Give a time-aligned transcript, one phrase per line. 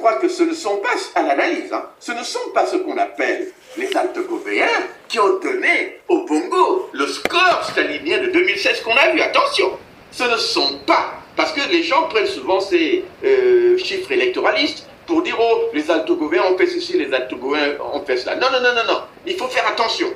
[0.00, 2.96] crois que ce ne sont pas, à l'analyse, hein, ce ne sont pas ce qu'on
[2.96, 9.10] appelle les Alto-Gobéens qui ont donné au Bongo le score stalinien de 2016 qu'on a
[9.10, 9.20] vu.
[9.20, 9.78] Attention,
[10.10, 15.22] ce ne sont pas, parce que les gens prennent souvent ces euh, chiffres électoralistes pour
[15.22, 18.36] dire, oh, les Alto-Gobéens ont fait ceci, les Alto-Gobéens ont fait cela.
[18.36, 20.08] Non, non, non, non, non, il faut faire attention.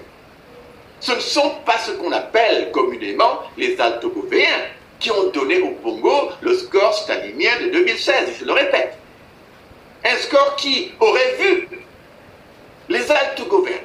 [1.01, 4.62] Ce ne sont pas ce qu'on appelle communément les Alto-Gobéens
[4.98, 8.96] qui ont donné au Bongo le score stalinien de 2016, je le répète.
[10.05, 11.69] Un score qui aurait vu
[12.88, 13.80] les Alto-Gobéens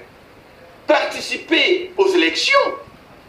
[0.85, 2.59] participer aux élections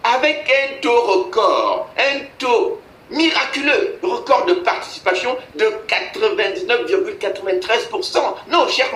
[0.02, 2.80] avec un taux record, un taux
[3.10, 8.34] miraculeux, record de participation de 99,93%.
[8.48, 8.90] Non, chers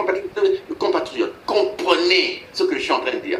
[0.78, 3.38] compatriotes, comprenez ce que je suis en train de dire.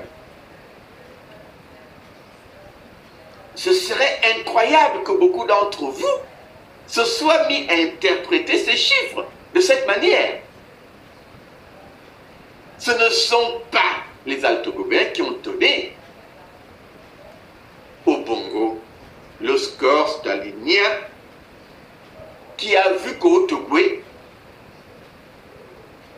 [3.54, 6.18] ce serait incroyable que beaucoup d'entre vous
[6.86, 10.40] se soient mis à interpréter ces chiffres de cette manière.
[12.84, 15.96] Ce ne sont pas les Alto-Gobéens qui ont donné
[18.04, 18.78] au Bongo
[19.40, 20.90] le score stalinien
[22.58, 23.78] qui a vu qu'au Togo,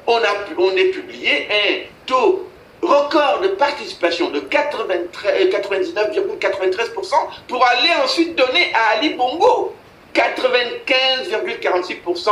[0.08, 0.26] on, a,
[0.58, 2.48] on a publié un taux
[2.82, 7.14] record de participation de 99,93%
[7.46, 9.72] pour aller ensuite donner à Ali Bongo
[10.12, 12.30] 95,46%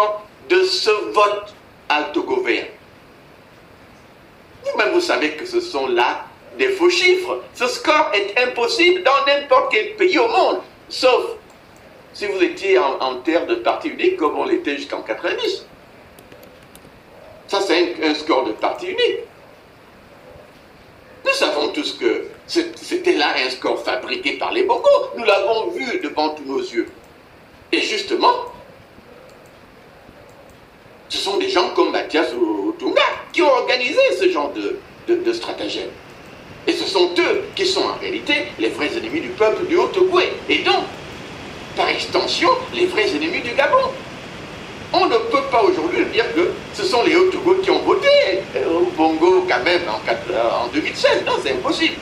[0.48, 1.54] de ce vote
[1.88, 2.64] altogovéen.
[4.64, 6.26] Vous-même, vous savez que ce sont là
[6.58, 7.42] des faux chiffres.
[7.54, 11.36] Ce score est impossible dans n'importe quel pays au monde, sauf
[12.12, 15.66] si vous étiez en, terre de parti unique comme on l'était jusqu'en 90.
[17.48, 19.18] Ça, c'est un score de parti unique.
[21.24, 25.10] Nous savons tous que c'était là un score fabriqué par les Bongos.
[25.16, 26.86] Nous l'avons vu devant tous nos yeux.
[27.72, 28.52] Et justement,
[31.14, 35.88] ce sont des gens comme Mathias Otunga qui ont organisé ce genre de, de, stratagème.
[36.66, 40.32] Et ce sont eux qui sont en réalité les vrais ennemis du peuple du Haut-Ogooué.
[40.48, 40.82] Et donc,
[41.76, 43.92] par extension, les vrais ennemis du Gabon.
[44.92, 48.08] On ne peut pas aujourd'hui dire que ce sont les Hauts-Togo qui ont voté
[48.56, 51.24] au Bongo quand même en, 2016.
[51.26, 51.96] Non, c'est impossible.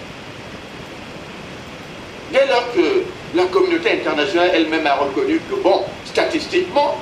[2.33, 6.97] Dès lors que la communauté internationale elle-même a reconnu que, bon, statistiquement,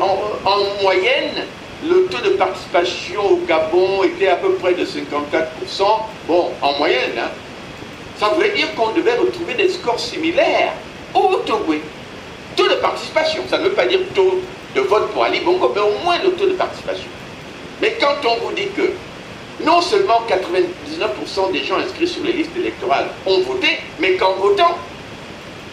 [0.00, 1.46] en, moyenne,
[1.88, 5.46] le taux de participation au Gabon était à peu près de 54%.
[6.26, 7.30] Bon, en moyenne, hein.
[8.18, 10.72] ça voulait dire qu'on devait retrouver des scores similaires
[11.14, 11.74] au Togo
[12.56, 13.42] taux de participation.
[13.48, 14.40] Ça ne veut pas dire taux
[14.74, 17.08] de vote pour Ali Bongo, mais au moins le taux de participation.
[17.80, 18.92] Mais quand on vous dit que
[19.64, 24.76] non seulement 99% des gens inscrits sur les listes électorales ont voté, mais qu'en votant,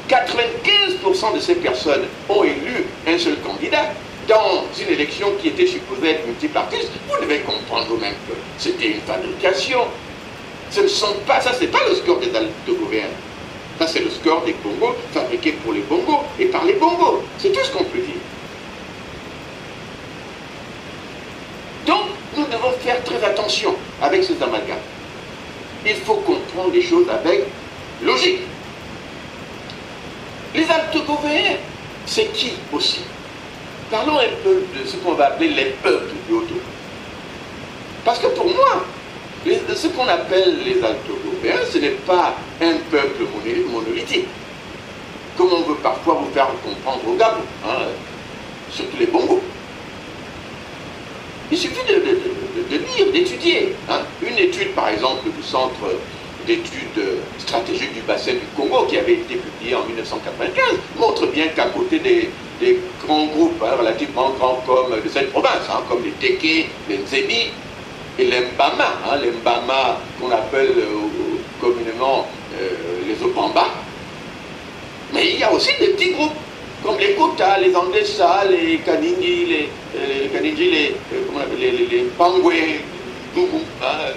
[0.07, 3.93] 95% de ces personnes ont élu un seul candidat
[4.27, 9.01] dans une élection qui était supposée être multipartiste, vous devez comprendre vous-même que c'était une
[9.01, 9.79] fabrication.
[10.69, 12.33] Ce ne sont pas, ça c'est pas le score des de.
[13.79, 17.21] Ça, c'est le score des bongos, fabriqué pour les bongos et par les bongos.
[17.37, 18.15] C'est tout ce qu'on peut dire.
[21.85, 24.77] Donc, nous devons faire très attention avec ces amalgames.
[25.85, 27.43] Il faut comprendre les choses avec
[28.01, 28.39] logique.
[32.05, 33.01] C'est qui aussi?
[33.91, 36.43] Parlons un peu de ce qu'on va appeler les peuples du haut
[38.03, 38.85] Parce que pour moi,
[39.45, 43.23] ce qu'on appelle les Alto-Européens, ce n'est pas un peuple
[43.71, 44.27] monolithique,
[45.37, 47.87] comme on veut parfois vous faire comprendre au Gabon, hein,
[48.71, 49.41] surtout les Bongos.
[51.49, 53.75] Il suffit de, lire, d'étudier.
[53.89, 54.01] Hein.
[54.21, 55.75] Une étude, par exemple, du Centre
[56.47, 57.03] d'études
[57.37, 60.63] stratégiques du bassin du Congo, qui avait été publiée en 1995,
[60.97, 62.29] montre bien qu'à côté des,
[63.05, 67.51] grands groupes hein, relativement grands comme de cette province, comme les Teke, les Nzemi,
[68.17, 72.25] et l'Embama, hein, l'Embama qu'on appelle euh, communément
[72.59, 72.69] euh,
[73.07, 73.67] les Opamba.
[75.13, 76.33] Mais il y a aussi des petits groupes,
[76.83, 80.95] comme les Kota, les Andessa, les Kanindi, les, euh, les, les,
[81.59, 82.53] les, les, les Pangwe,
[83.83, 84.13] hein,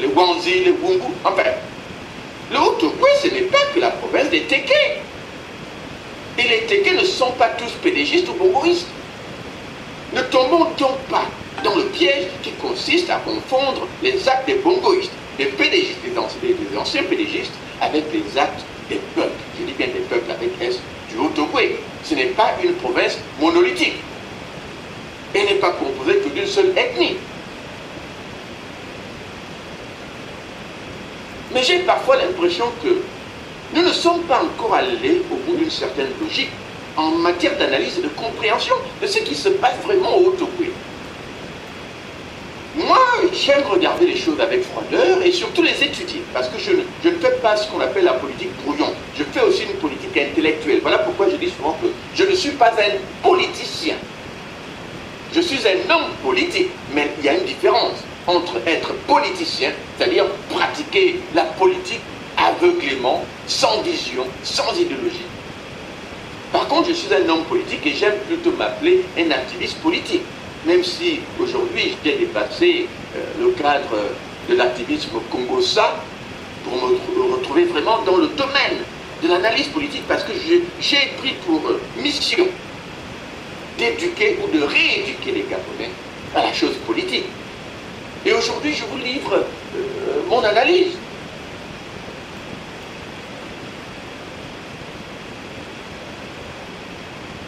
[0.00, 1.42] les Wanzi, les Wungu, enfin.
[2.50, 2.76] Le haut
[3.22, 4.72] ce n'est pas que la province des Teke.
[6.38, 8.88] Et les Teke ne sont pas tous pédégistes ou bongoïstes.
[10.12, 11.26] Ne tombons donc pas
[11.62, 17.04] dans le piège qui consiste à confondre les actes des bongoïstes, des pédégistes, des anciens,
[17.04, 19.30] pédégistes, avec les actes des peuples.
[19.58, 20.80] Je dis bien des peuples avec S
[21.10, 21.30] du haut
[22.02, 23.96] Ce n'est pas une province monolithique.
[25.34, 27.16] Elle n'est pas composée que d'une seule ethnie.
[31.52, 33.02] Mais j'ai parfois l'impression que
[33.74, 36.50] nous ne sommes pas encore allés au bout d'une certaine logique
[36.96, 40.72] en matière d'analyse et de compréhension de ce qui se passe vraiment au Haut-Ogooué.
[42.76, 42.98] Moi,
[43.32, 47.08] j'aime regarder les choses avec froideur et surtout les étudier, parce que je ne, je
[47.08, 48.92] ne fais pas ce qu'on appelle la politique brouillon.
[49.18, 50.78] Je fais aussi une politique intellectuelle.
[50.80, 53.96] Voilà pourquoi je dis souvent que je ne suis pas un politicien.
[55.34, 60.26] Je suis un homme politique, mais il y a une différence entre être politicien, c'est-à-dire
[60.48, 62.00] pratiquer la politique
[62.36, 65.26] aveuglément, sans vision, sans idéologie.
[66.52, 70.22] Par contre, je suis un homme politique et j'aime plutôt m'appeler un activiste politique
[70.66, 72.86] même si aujourd'hui j'ai dépassé
[73.16, 73.96] euh, le cadre
[74.48, 76.02] de l'activisme congossa
[76.64, 78.78] pour me retrouver vraiment dans le domaine
[79.22, 80.32] de l'analyse politique parce que
[80.80, 82.46] j'ai pris pour euh, mission
[83.78, 85.90] d'éduquer ou de rééduquer les Gabonais
[86.34, 87.24] à la chose politique.
[88.26, 90.92] Et aujourd'hui, je vous livre euh, mon analyse.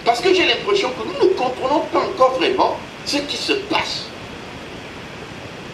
[0.05, 4.07] Parce que j'ai l'impression que nous ne comprenons pas encore vraiment ce qui se passe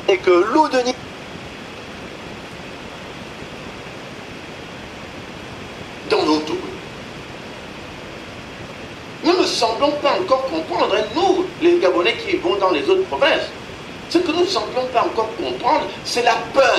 [0.08, 0.78] et que l'eau de
[6.10, 6.52] dans notre
[9.24, 13.50] Nous ne semblons pas encore comprendre, nous, les Gabonais qui vont dans les autres provinces,
[14.10, 16.78] ce que nous ne semblons pas encore comprendre, c'est la peur,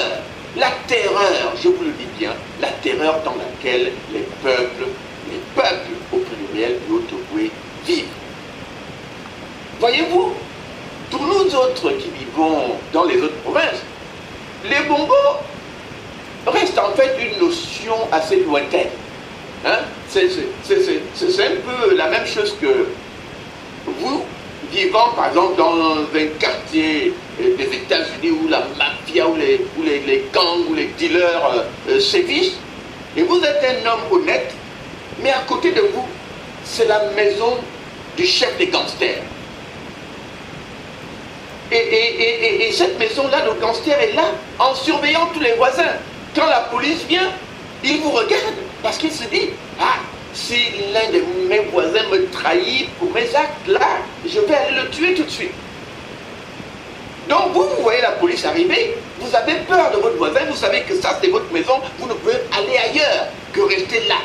[0.57, 4.87] la terreur, je vous le dis bien, la terreur dans laquelle les peuples,
[5.29, 7.51] les peuples au pluriel de Haute-Ogooué
[7.85, 8.05] vivent.
[9.79, 10.33] Voyez-vous,
[11.11, 13.83] pour nous autres qui vivons dans les autres provinces,
[14.65, 15.39] les bongos
[16.47, 18.89] restent en fait une notion assez lointaine.
[19.65, 19.79] Hein?
[20.09, 22.87] C'est un peu la même chose que
[24.71, 30.73] vivant par exemple dans un quartier des États-Unis où la mafia, où les, gangs, où
[30.73, 32.57] les dealers euh, euh, sévissent,
[33.15, 34.53] et vous êtes un homme honnête,
[35.21, 36.05] mais à côté de vous,
[36.63, 37.57] c'est la maison
[38.15, 39.21] du chef des gangsters.
[41.71, 45.83] Et, cette maison-là, le gangster est là, en surveillant tous les voisins.
[46.35, 47.31] Quand la police vient,
[47.83, 49.49] il vous regarde, parce qu'il se dit,
[49.79, 49.99] ah,
[50.33, 50.57] si
[50.93, 55.13] l'un de mes voisins me trahit pour mes actes là, je vais aller le tuer
[55.13, 55.53] tout de suite.
[57.27, 60.81] Donc vous, vous voyez la police arriver, vous avez peur de votre voisin, vous savez
[60.81, 64.15] que ça c'est votre maison, vous ne pouvez aller ailleurs que rester là.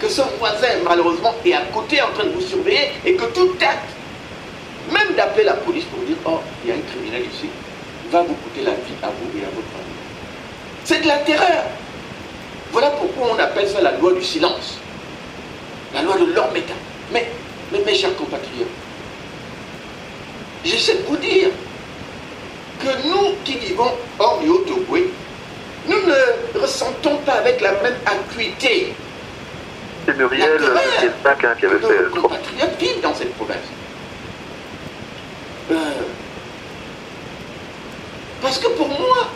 [0.00, 3.52] Que ce voisin malheureusement est à côté en train de vous surveiller et que tout
[3.60, 3.90] acte
[4.90, 7.48] même d'appeler la police pour dire, oh, il y a un criminel ici,
[8.10, 10.00] va vous coûter la vie à vous et à votre famille.
[10.84, 11.64] C'est de la terreur.
[12.72, 14.79] Voilà pourquoi on appelle ça la loi du silence.
[15.94, 16.74] La loi de l'homme état.
[17.12, 17.28] Mais,
[17.72, 18.68] mais mes chers compatriotes,
[20.64, 21.48] j'essaie de vous dire
[22.80, 24.48] que nous qui vivons hors du
[25.88, 28.94] nous ne ressentons pas avec la même acuité.
[30.06, 30.60] C'est Muriel
[31.24, 32.02] hein, qui avait fait.
[32.14, 33.56] Nos compatriotes vivent dans cette province.
[35.70, 35.74] Euh,
[38.42, 39.28] parce que pour moi,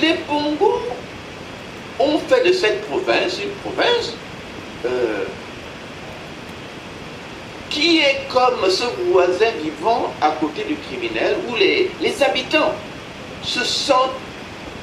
[0.00, 0.82] les Bongos
[1.98, 4.14] ont fait de cette province une province
[4.86, 5.24] euh,
[7.70, 12.74] qui est comme ce voisin vivant à côté du criminel, où les, les habitants
[13.42, 14.18] se sentent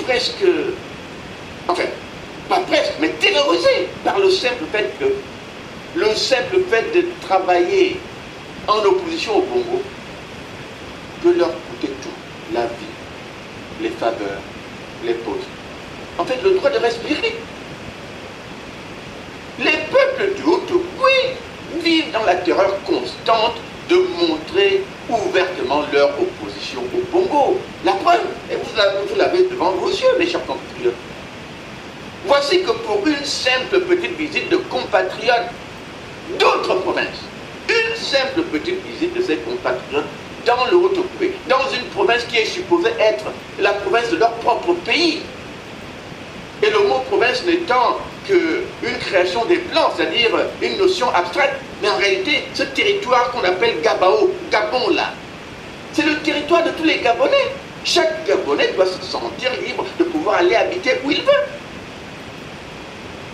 [0.06, 0.45] presque,
[1.68, 1.83] enfin,
[2.50, 5.06] pas presque, mais terrorisés par le simple fait que,
[5.95, 8.00] le simple fait de travailler
[8.68, 9.81] en opposition au Congo
[11.23, 14.42] peut leur coûter tout, la vie, les faveurs,
[15.04, 15.47] les postes.
[16.18, 17.35] En fait, le droit de respirer.
[19.59, 20.61] Les peuples du haut
[20.99, 23.56] oui, vivent dans la terreur constante
[23.90, 27.59] de montrer ouvertement leur opposition au Congo.
[27.85, 28.56] La preuve, et
[29.44, 30.95] devant vos yeux, mes chers compatriotes.
[32.27, 35.51] Voici que pour une simple petite visite de compatriotes
[36.39, 37.21] d'autres provinces,
[37.69, 40.06] une simple petite visite de ces compatriotes
[40.45, 40.92] dans le haut
[41.49, 43.25] dans une province qui est supposée être
[43.59, 45.21] la province de leur propre pays.
[46.63, 50.30] Et le mot province n'étant qu'une création des plans, c'est-à-dire
[50.61, 55.13] une notion abstraite, mais en réalité, ce territoire qu'on appelle Gabao, Gabon là,
[55.94, 57.51] c'est le territoire de tous les Gabonais.
[57.85, 61.45] Chaque Gabonais doit se sentir libre de pouvoir aller habiter où il veut.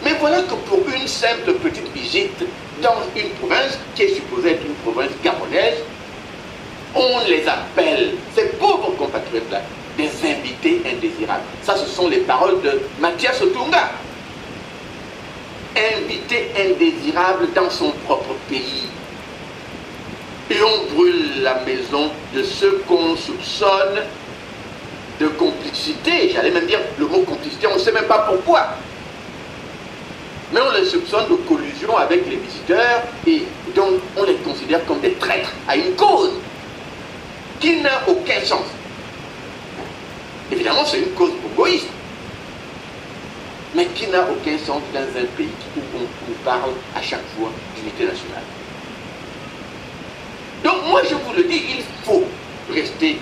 [0.04, 2.44] Mais voilà que pour une simple petite visite
[2.82, 5.78] dans une province qui est supposée être une province gabonaise,
[6.94, 9.62] on les appelle, ces pauvres compatriotes-là,
[9.98, 11.44] des invités indésirables.
[11.64, 13.92] Ça, ce sont les paroles de Mathias Otunga.
[15.96, 18.84] Invité indésirable dans son propre pays.
[20.50, 24.02] Et on brûle la maison de ceux qu'on soupçonne
[25.22, 26.32] de complicité.
[26.34, 28.76] J'allais même dire le mot complicité, on ne sait même pas pourquoi.
[30.52, 35.00] Mais on les soupçonne de collusion avec les visiteurs et donc on les considère comme
[35.00, 36.32] des traîtres à une cause
[37.60, 38.66] qui n'a aucun sens.
[40.52, 41.88] Évidemment, c'est une cause bongoïste,
[43.74, 45.48] mais qui n'a aucun sens dans un pays
[45.78, 48.44] où on, parle à chaque fois d'unité nationale.
[50.64, 52.24] Donc moi, je vous le dis, il faut
[52.74, 53.20] rester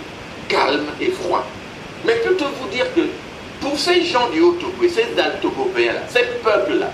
[0.48, 1.46] calme et froid.
[2.06, 3.01] Mais plutôt vous dire que
[3.62, 6.91] pour ces gens du Haut-Togo, ces Altogobéens-là, ces peuples-là,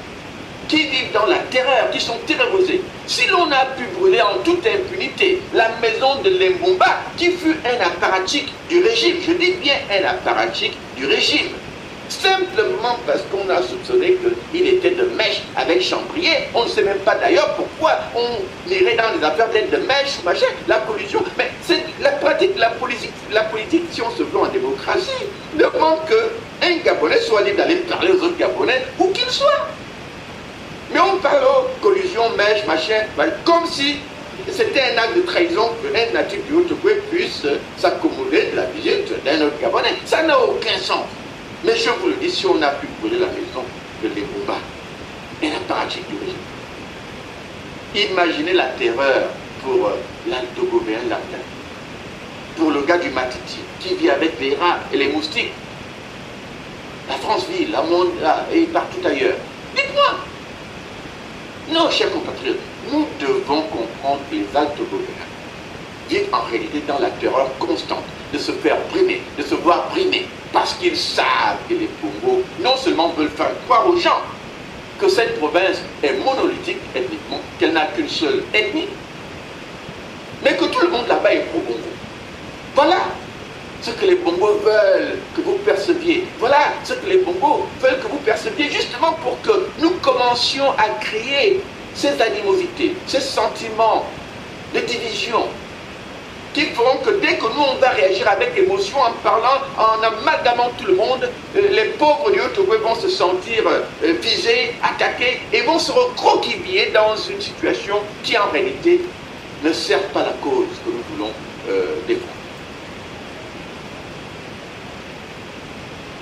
[0.67, 2.81] qui vivent dans la terreur, qui sont terrorisés.
[3.05, 7.85] Si l'on a pu brûler en toute impunité la maison de Lembomba, qui fut un
[7.85, 11.49] apparatchik du régime, je dis bien un apparatchik du régime,
[12.09, 14.17] simplement parce qu'on a soupçonné
[14.51, 16.49] qu'il était de mèche avec Chambrier.
[16.53, 20.23] On ne sait même pas d'ailleurs pourquoi on irait dans les affaires d'être de mèche
[20.23, 20.47] machin.
[20.67, 24.47] La pollution, mais c'est la pratique, la politique, la politique, si on se veut en
[24.47, 25.09] démocratie,
[25.55, 29.67] demande qu'un Gabonais soit libre d'aller parler aux autres Gabonais, où qu'ils soient.
[30.93, 33.01] Mais on parle de collusion, mèche, machin,
[33.43, 33.97] comme si
[34.51, 37.43] c'était un acte de trahison qu'un natif du Haut-Ogooué puisse
[37.77, 39.95] s'accommoder de la visite d'un autre Gabonais.
[40.05, 41.05] Ça n'a aucun sens.
[41.65, 43.63] Mais je vous le dis, si on a pu brûler la maison
[44.03, 44.57] de Lebouba,
[45.41, 49.29] et la pratique du régime, imaginez la terreur
[49.63, 51.43] pour euh, l'altogobéen latin,
[52.55, 55.53] pour le gars du Matiti, qui vit avec les rats et les moustiques.
[57.09, 59.37] La France vit, la monde, là, et partout ailleurs.
[59.75, 60.19] Dites-moi,
[61.71, 62.59] non, chers compatriotes,
[62.91, 65.25] nous devons comprendre que les altogobéens
[66.09, 68.03] vivent en réalité dans la terreur constante
[68.35, 72.75] de se faire brimer, de se voir brimer, parce qu'ils savent que les Congo non
[72.75, 74.21] seulement veulent faire croire aux gens
[74.99, 78.89] que cette province est monolithique ethniquement, qu'elle n'a qu'une seule ethnie,
[80.43, 81.79] mais que tout le monde là-bas est pro-Congo.
[82.75, 82.97] Voilà
[83.81, 86.25] ce que les Bongos veulent que vous perceviez.
[86.39, 90.89] Voilà ce que les Bongos veulent que vous perceviez, justement pour que nous commencions à
[90.99, 91.61] créer
[91.93, 94.05] ces animosités, ces sentiments
[94.73, 95.45] de division,
[96.55, 100.71] qui feront que dès que nous, on va réagir avec émotion en parlant, en amalgamant
[100.77, 103.81] tout le monde, euh, les pauvres du haut vont se sentir euh,
[104.21, 109.01] visés, attaqués et vont se recroqueviller dans une situation qui en réalité
[109.65, 111.31] ne sert pas la cause que nous voulons
[111.67, 112.31] euh, défendre.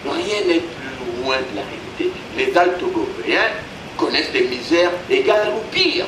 [0.06, 2.20] Rien n'est plus loin de la réalité.
[2.36, 3.52] Les Altogobéens
[3.98, 6.08] connaissent des misères égales ou pires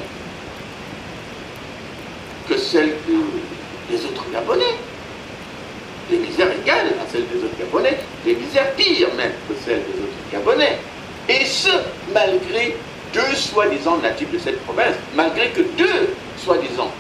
[2.50, 3.55] que celles que
[3.90, 4.76] les autres Gabonais.
[6.10, 10.02] Des misères égales à celles des autres Gabonais, des misères pires même que celles des
[10.02, 10.78] autres Gabonais.
[11.28, 11.70] Et ce,
[12.14, 12.76] malgré
[13.14, 16.92] deux soi-disant natifs de cette province, malgré que deux soi-disant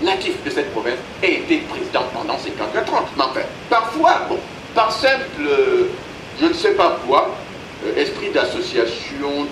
[0.00, 3.04] natifs de cette province aient été présidents pendant ces 44 ans.
[3.16, 4.38] Mais enfin, parfois, bon,
[4.74, 5.24] par simple,
[6.40, 7.34] je ne sais pas quoi,
[7.86, 9.46] euh, esprit d'association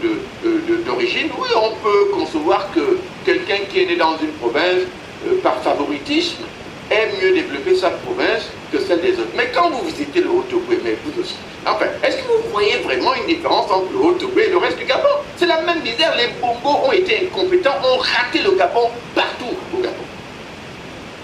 [0.87, 4.87] d'origine, de, oui, on peut concevoir que quelqu'un qui est né dans une province
[5.27, 6.45] euh, par favoritisme,
[6.91, 9.33] aime mieux développer sa province que celle des autres.
[9.37, 11.37] Mais quand vous visitez le Haut-Togo, mais vous aussi,
[11.67, 14.85] enfin, est-ce que vous voyez vraiment une différence entre le Haut-Togo et le reste du
[14.85, 15.09] Gabon?
[15.37, 19.81] C'est la même misère, les Bongos ont été incompétents, ont raté le Gabon partout au
[19.81, 19.95] Gabon.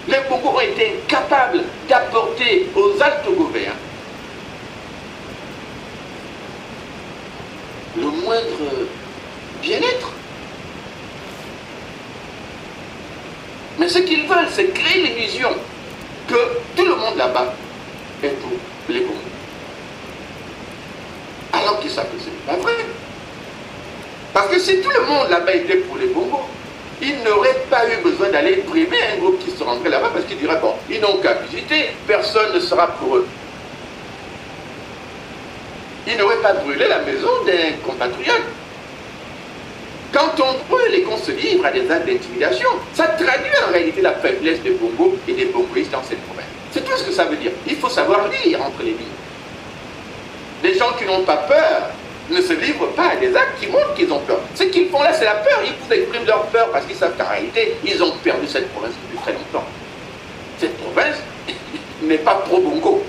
[0.07, 3.75] Les Bongos ont été incapables d'apporter aux Altogovéens
[7.97, 8.87] le moindre
[9.61, 10.11] bien-être.
[13.79, 15.49] Mais ce qu'ils veulent, c'est créer l'illusion
[16.27, 16.35] que
[16.75, 17.53] tout le monde là-bas
[18.21, 18.51] est pour
[18.89, 19.15] les Congos.
[21.53, 22.73] Alors qu'ils savent que ce n'est pas vrai.
[24.33, 26.43] Parce que si tout le monde là-bas était pour les Congos,
[27.01, 30.37] ils n'auraient pas eu besoin d'aller priver un groupe qui se rendrait là-bas parce qu'ils
[30.37, 33.27] diraient, bon, ils n'ont qu'à visiter, personne ne sera pour eux.
[36.05, 38.43] Ils n'auraient pas brûlé la maison d'un compatriote
[40.11, 40.49] quand on
[41.03, 45.17] qu'on se livre à des actes d'intimidation, ça traduit en réalité la faiblesse des Bongo
[45.27, 46.45] et des Bongoïstes dans cette province.
[46.71, 47.51] C'est tout ce que ça veut dire.
[47.67, 49.19] Il faut savoir lire entre les lignes.
[50.63, 51.89] Les gens qui n'ont pas peur
[52.29, 54.39] ne se livrent pas à des actes qui montrent qu'ils ont peur.
[54.55, 55.61] Ce qu'ils font là, c'est la peur.
[55.63, 58.93] Ils vous expriment leur peur parce qu'ils savent qu'en réalité, ils ont perdu cette province
[59.03, 59.65] depuis très longtemps.
[60.59, 61.17] Cette province
[62.03, 63.03] n'est pas pro-Bongo.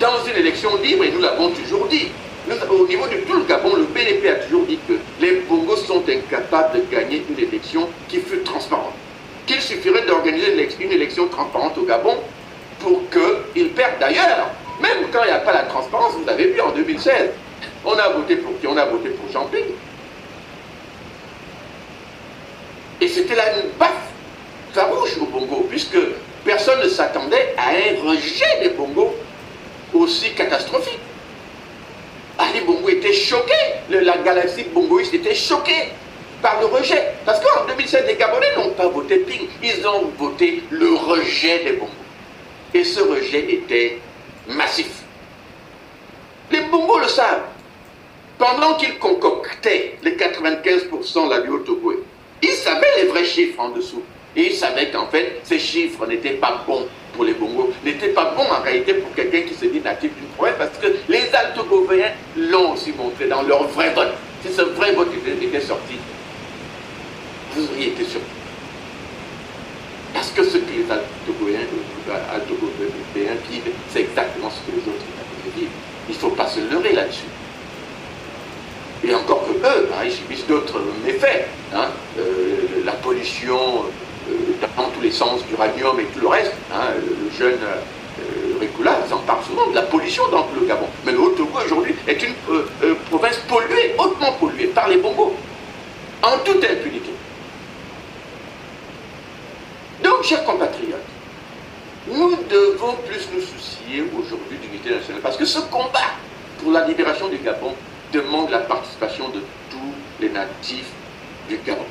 [0.00, 2.08] Dans une élection libre, et nous l'avons toujours dit,
[2.50, 6.02] au niveau de tout le Gabon, le PNP a toujours dit que les Bongos sont
[6.08, 8.94] incapables de gagner une élection qui fut transparente.
[9.46, 12.16] Qu'il suffirait d'organiser une élection transparente au Gabon
[12.80, 14.50] pour qu'ils perdent d'ailleurs.
[14.80, 17.30] Même quand il n'y a pas la transparence, vous avez vu en 2016,
[17.84, 18.66] on a voté pour qui?
[18.66, 19.62] On a voté pour Champagne.
[23.00, 24.10] Et c'était là une baffe
[24.72, 25.98] farouche au Bongo, puisque
[26.44, 29.14] personne ne s'attendait à un rejet des Bongos
[29.92, 31.00] aussi catastrophique.
[32.38, 33.54] Ali Bongo était choqué,
[33.90, 35.92] la galaxie bongoïste était choquée
[36.42, 37.12] par le rejet.
[37.24, 41.72] Parce qu'en 2007, les Gabonais n'ont pas voté Ping, ils ont voté le rejet des
[41.74, 41.92] Bongos.
[42.74, 43.98] Et ce rejet était
[44.48, 45.02] massif.
[46.50, 47.44] Les Bongos le savent.
[48.36, 52.04] Pendant qu'ils concoctaient les 95% la Haut-Togo,
[52.42, 54.02] ils savaient les vrais chiffres en dessous.
[54.36, 58.34] Et ils savaient qu'en fait, ces chiffres n'étaient pas bons pour les Bongos, n'étaient pas
[58.36, 62.12] bons en réalité pour quelqu'un qui se dit natif d'une province, parce que les Altogovéens
[62.36, 64.14] l'ont aussi montré dans leur vrai vote.
[64.44, 65.08] Si ce vrai vote
[65.40, 65.94] était sorti,
[67.54, 68.28] vous auriez été surpris.
[70.12, 71.60] Parce que ce que les Altogovéens
[73.50, 75.04] vivent, c'est exactement ce que les autres
[75.56, 75.68] vivent.
[76.08, 77.22] Il ne faut pas se leurrer là-dessus.
[79.06, 81.46] Et encore que eux, hein, ils subissent d'autres méfaits.
[81.74, 81.88] Hein,
[82.18, 83.84] euh, la pollution
[84.76, 86.52] dans tous les sens, d'uranium et tout le reste.
[86.72, 90.86] Hein, le jeune euh, Ricula, en parle souvent de la pollution dans le Gabon.
[91.04, 92.34] Mais le Haut-Togo aujourd'hui est une
[93.10, 95.34] province polluée, hautement polluée par les bongos,
[96.22, 97.10] en toute impunité.
[100.02, 101.00] Donc, chers compatriotes,
[102.06, 105.22] nous devons plus nous soucier aujourd'hui d'unité nationale.
[105.22, 106.12] Parce que ce combat
[106.62, 107.74] pour la libération du Gabon
[108.12, 109.40] demande la participation de
[109.70, 110.90] tous les natifs
[111.48, 111.84] du Gabon.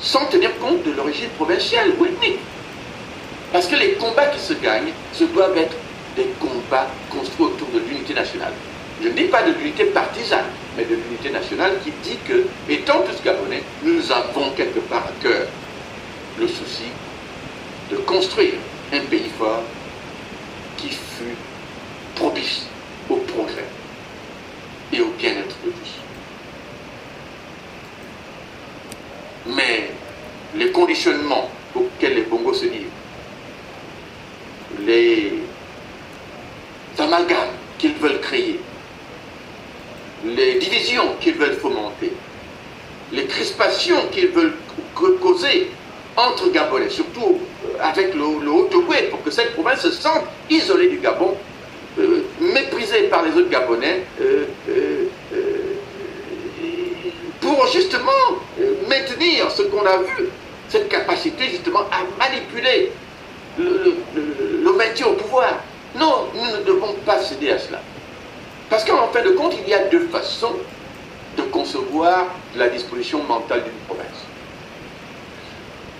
[0.00, 2.38] Sans tenir compte de l'origine provinciale ou ethnique.
[3.52, 5.76] Parce que les combats qui se gagnent, ce doivent être
[6.16, 8.52] des combats construits autour de l'unité nationale.
[9.02, 13.00] Je ne dis pas de l'unité partisane, mais de l'unité nationale qui dit que, étant
[13.02, 15.46] tous Gabonais, nous avons quelque part à cœur
[16.38, 16.90] le souci
[17.90, 18.54] de construire
[18.92, 19.62] un pays fort
[20.76, 21.36] qui fut
[22.16, 22.66] propice
[23.08, 23.66] au progrès
[24.92, 25.97] et au bien-être de tous.
[29.48, 29.90] Mais
[30.54, 32.90] les conditionnements auxquels les bongos se livrent,
[34.86, 35.32] les
[36.98, 38.60] amalgames qu'ils veulent créer,
[40.24, 42.12] les divisions qu'ils veulent fomenter,
[43.12, 44.54] les crispations qu'ils veulent
[44.94, 45.70] causer
[46.16, 47.38] entre Gabonais, surtout
[47.80, 51.36] avec le, Haut-Togo, pour que cette province se sente isolée du Gabon,
[51.98, 55.04] euh, méprisée par les autres Gabonais, euh, euh,
[57.40, 58.10] pour justement
[58.88, 60.28] maintenir ce qu'on a vu,
[60.68, 62.92] cette capacité justement à manipuler
[63.58, 65.60] le, maintien au pouvoir.
[65.98, 67.80] Non, nous ne devons pas céder à cela.
[68.70, 70.54] Parce qu'en fin de compte, il y a deux façons
[71.36, 74.06] de concevoir la disposition mentale d'une province.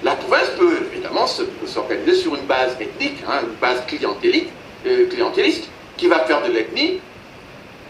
[0.04, 3.82] La province peut évidemment s'organiser sur une base ethnique, hein, une base
[4.86, 7.00] euh, clientéliste, qui va faire de l'ethnie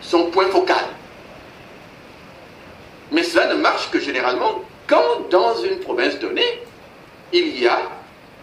[0.00, 0.84] son point focal.
[3.12, 6.62] Mais cela ne marche que généralement quand dans une province donnée,
[7.32, 7.78] il y a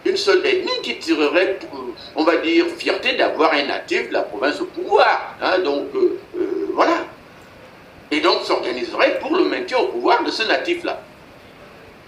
[0.04, 1.58] une seule ethnie qui tirerait,
[2.14, 5.34] on va dire, fierté d'avoir un natif de la province au pouvoir.
[5.42, 7.04] Hein, donc, euh, euh, voilà.
[8.12, 11.00] Et donc s'organiserait pour le maintien au pouvoir de ce natif-là.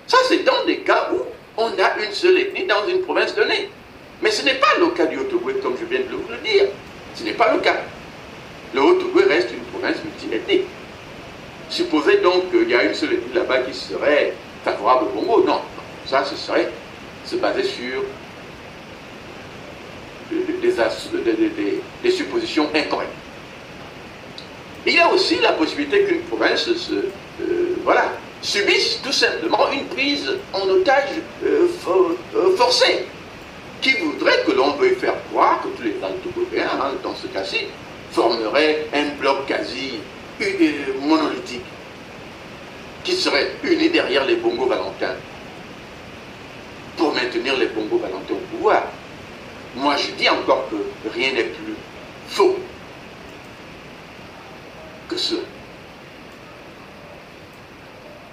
[0.06, 1.22] Ça, c'est dans des cas où
[1.56, 3.68] on a une seule ethnie dans une province donnée.
[4.22, 6.68] Mais ce n'est pas le cas du Haut-Togo, comme je viens de vous le dire.
[7.14, 7.76] Ce n'est pas le cas.
[8.72, 10.66] Le Haut-Togo reste une province multiethnique.
[11.70, 14.32] Supposez donc qu'il y a une seule ethnie là-bas qui serait
[14.64, 15.44] favorable au Congo.
[15.46, 15.60] Non,
[16.06, 16.70] ça, ce serait
[17.24, 18.04] se baser sur
[22.02, 23.10] des, suppositions incorrectes.
[24.86, 30.30] Il y a aussi la possibilité qu'une province euh, voilà, subissent tout simplement une prise
[30.52, 31.10] en otage
[31.44, 31.66] euh,
[32.36, 33.04] euh, forcée,
[33.82, 37.66] qui voudrait que l'on veuille faire croire que tous les Alto-Européens, hein, dans ce cas-ci,
[38.12, 40.00] formeraient un bloc quasi
[41.00, 41.64] monolithique,
[43.04, 45.16] qui serait uni derrière les Bongo Valentins,
[46.96, 48.84] pour maintenir les Bongo Valentins au pouvoir.
[49.76, 50.76] Moi, je dis encore que
[51.10, 51.74] rien n'est plus
[52.28, 52.56] faux
[55.08, 55.36] que ce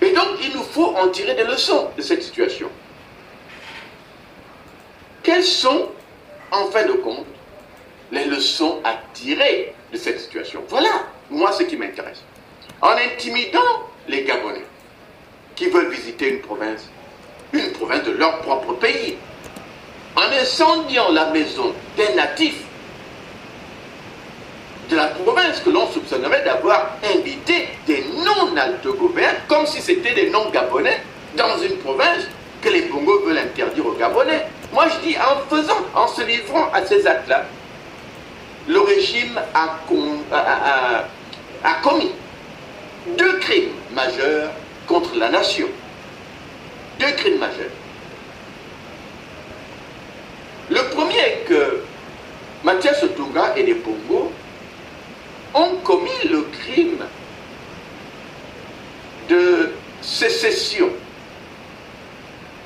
[0.05, 2.69] et donc, il nous faut en tirer des leçons de cette situation.
[5.23, 5.89] Quelles sont,
[6.51, 7.25] en fin de compte,
[8.11, 10.63] les leçons à tirer de cette situation?
[10.69, 12.21] Voilà, moi, ce qui m'intéresse.
[12.81, 14.65] En intimidant les Gabonais
[15.55, 16.89] qui veulent visiter une province,
[17.53, 19.17] une province de leur propre pays,
[20.15, 22.63] en incendiant la maison des natifs
[24.89, 31.01] de la province que l'on soupçonnerait d'avoir invité des non-altogovéens comme si c'était des non-gabonais
[31.35, 32.27] dans une province
[32.61, 34.45] que les Congos veulent interdire aux Gabonais.
[34.73, 37.45] Moi je dis en faisant, en se livrant à ces actes-là,
[38.67, 39.79] le régime a
[41.73, 42.11] commis
[43.17, 44.51] deux crimes majeurs
[44.87, 45.67] contre la nation.
[46.99, 47.71] Deux crimes majeurs.
[50.69, 51.81] Le premier est que
[52.63, 54.31] Mathias Otunga et les Pongo
[55.53, 57.05] ont commis le crime
[59.29, 60.89] de sécession.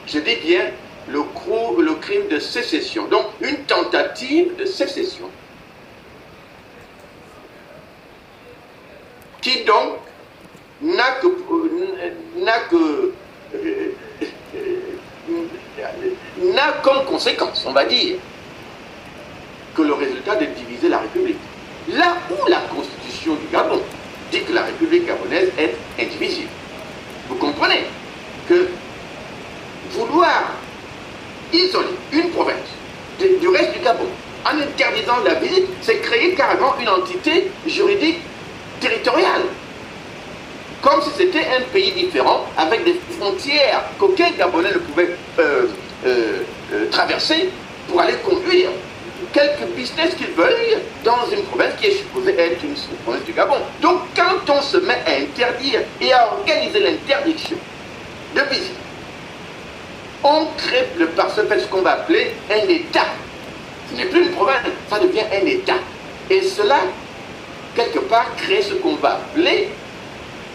[0.07, 0.71] Je dis bien
[1.09, 3.07] le crime de sécession.
[3.07, 5.29] Donc une tentative de sécession.
[9.41, 9.97] Qui donc
[10.82, 11.28] n'a que,
[12.38, 13.13] n'a que
[16.41, 18.17] n'a comme conséquence, on va dire,
[19.75, 21.38] que le résultat de diviser la République.
[21.93, 23.82] Là où la constitution du Gabon
[24.32, 26.49] dit que la République gabonaise est indivisible.
[27.30, 27.86] Vous comprenez
[28.47, 28.67] que
[29.91, 30.54] vouloir
[31.54, 32.58] isoler une province
[33.19, 34.08] du reste du Gabon
[34.45, 38.19] en interdisant la visite, c'est créer carrément une entité juridique
[38.79, 39.43] territoriale.
[40.81, 45.67] Comme si c'était un pays différent avec des frontières qu'aucun Gabonais ne pouvait euh,
[46.05, 47.49] euh, euh, traverser
[47.87, 48.69] pour aller conduire
[49.33, 53.57] quelques business qu'ils veulent dans une province qui est supposée être une province du Gabon.
[53.81, 57.57] Donc quand on se met à interdire et à organiser l'interdiction
[58.35, 58.75] de visite,
[60.23, 63.05] on crée le par ce qu'on va appeler un État.
[63.91, 64.57] Ce n'est plus une province,
[64.89, 65.77] ça devient un État.
[66.29, 66.77] Et cela,
[67.75, 69.69] quelque part, crée ce qu'on va appeler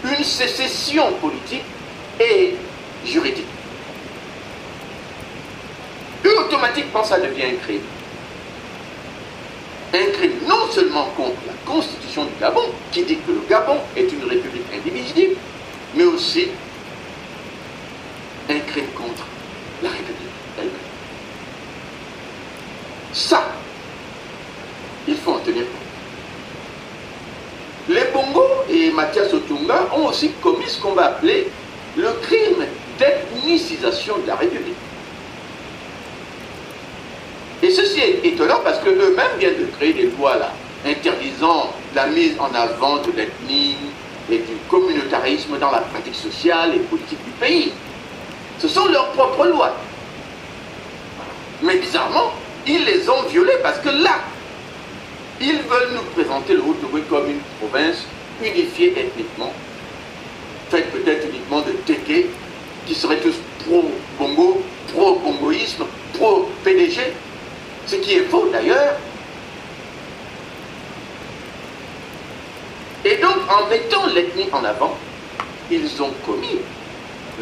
[0.03, 1.63] une sécession politique
[2.19, 2.55] et
[3.05, 3.45] juridique.
[6.23, 7.81] Et automatiquement, ça devient un crime
[9.95, 14.11] un crime non seulement contre la constitution du Gabon, qui dit que le Gabon est
[14.11, 15.35] une république indivisible,
[15.95, 16.49] mais aussi
[18.49, 19.25] un crime contre
[19.81, 20.15] la république
[20.57, 20.73] elle-même.
[23.13, 23.45] Ça,
[25.07, 25.84] il faut en tenir compte.
[27.87, 31.47] Les Bongo et Mathias Otunga ont aussi commis ce qu'on va appeler
[31.95, 32.65] le crime
[32.97, 34.75] d'ethnicisation de la République.
[37.61, 40.37] Et ceci est étonnant parce qu'eux-mêmes viennent de créer des lois
[40.85, 43.75] interdisant la mise en avant de l'ethnie
[44.31, 47.71] et du communautarisme dans la pratique sociale et politique du pays.
[48.59, 49.75] Ce sont leurs propres lois.
[51.61, 52.33] Mais bizarrement,
[52.67, 54.19] ils les ont violées parce que là,
[55.41, 58.05] ils veulent nous présenter le Haut-Togo comme une province
[58.41, 59.53] unifiée ethniquement,
[60.69, 62.27] faite peut-être uniquement de Teke,
[62.85, 64.61] qui seraient tous pro-Bongo,
[64.93, 67.13] pro-Bongoïsme, pro-PDG,
[67.87, 68.95] ce qui est faux d'ailleurs.
[73.03, 74.97] Et donc, en mettant l'ethnie en avant,
[75.69, 76.59] ils ont commis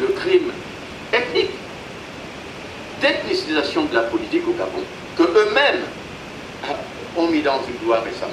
[0.00, 0.52] le crime
[1.12, 1.50] ethnique
[3.00, 4.82] d'ethnicisation de la politique au Gabon,
[5.16, 5.84] que eux-mêmes
[7.16, 8.32] ont mis dans une loi récemment.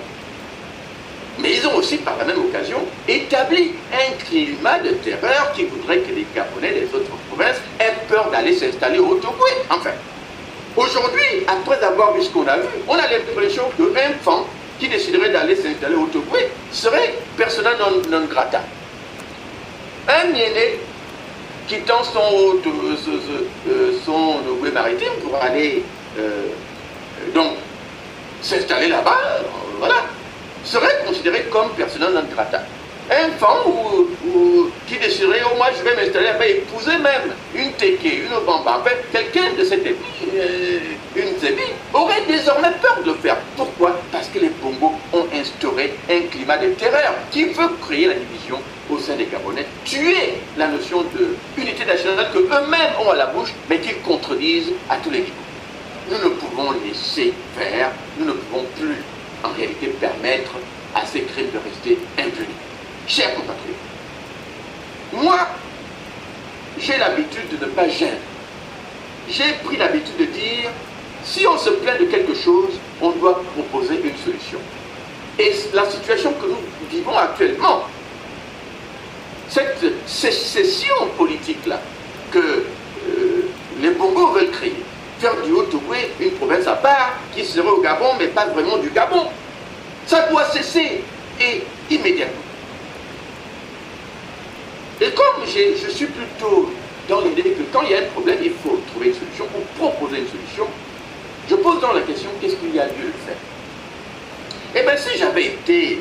[1.40, 6.00] Mais ils ont aussi, par la même occasion, établi un climat de terreur qui voudrait
[6.00, 9.46] que les Gabonais des autres provinces aient peur d'aller s'installer au Togo.
[9.70, 9.92] Enfin,
[10.78, 14.48] Aujourd'hui, après avoir vu ce qu'on a vu, on a l'impression qu'un enfant
[14.80, 16.38] qui déciderait d'aller s'installer au Togo
[16.72, 17.72] serait persona
[18.10, 18.62] non, grata.
[20.08, 20.80] Un aîné
[21.68, 24.36] quittant son, euh, son
[24.74, 25.84] maritime pour aller
[26.18, 26.48] euh,
[27.36, 27.58] donc
[28.42, 29.18] s'installer là-bas,
[29.80, 30.06] voilà,
[30.64, 32.62] serait considéré comme persona non grata
[33.12, 38.06] un femme ou, qui déciderait, oh moi je vais m'installer là-bas, épouser même une Teke,
[38.06, 40.80] une Bamba, quelqu'un de cette ethnie, euh,
[41.16, 43.38] une Zébi, aurait désormais peur de le faire.
[43.58, 44.00] Pourquoi?
[44.12, 48.60] Parce que les Bongo ont instauré un climat de terreur qui veut créer la division
[48.90, 51.04] au sein des Gabonais, tuer la notion
[51.56, 55.41] d'unité nationale que eux-mêmes ont à la bouche, mais qu'ils contredisent à tous les niveaux.
[56.12, 58.98] Nous ne pouvons laisser faire, nous ne pouvons plus
[59.46, 60.52] en réalité permettre
[60.94, 62.48] à ces crimes de rester impunis.
[63.08, 63.76] Chers compatriotes,
[65.14, 65.48] moi,
[66.78, 68.12] j'ai l'habitude de ne pas gêner.
[69.30, 70.70] J'ai pris l'habitude de dire,
[71.24, 74.60] si on se plaint de quelque chose, on doit proposer une solution.
[75.40, 77.84] Et la situation que nous vivons actuellement,
[79.48, 81.80] cette sécession politique-là
[82.32, 83.50] que euh,
[83.82, 84.76] les Bongos veulent créer,
[85.22, 88.90] faire du Haut-Togo une province à part qui serait au Gabon, mais pas vraiment du
[88.90, 89.28] Gabon,
[90.08, 91.04] ça doit cesser
[91.40, 92.42] et immédiatement.
[95.00, 96.72] Et comme je suis plutôt
[97.08, 99.80] dans l'idée que quand il y a un problème, il faut trouver une solution ou
[99.80, 100.68] proposer une solution,
[101.50, 103.38] je pose donc la question, qu'est-ce qu'il y a lieu de faire?
[104.76, 106.00] Eh bien, si j'avais été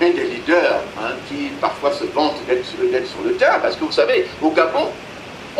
[0.00, 3.92] un des leaders hein, qui parfois se vante d'être sur le terrain, parce que vous
[3.92, 4.88] savez, au Gabon,